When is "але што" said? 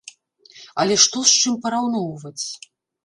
0.83-1.17